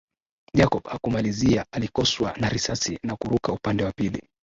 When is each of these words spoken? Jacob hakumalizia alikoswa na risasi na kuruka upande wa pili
Jacob 0.53 0.83
hakumalizia 0.87 1.65
alikoswa 1.71 2.33
na 2.37 2.49
risasi 2.49 2.99
na 3.03 3.15
kuruka 3.15 3.51
upande 3.53 3.83
wa 3.83 3.91
pili 3.91 4.27